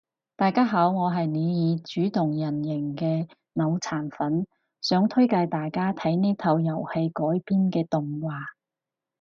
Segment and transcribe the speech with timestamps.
[0.35, 4.47] 大家好我係尼爾自動人形嘅腦殘粉，
[4.81, 8.35] 想推介大家睇呢套遊戲改編嘅動畫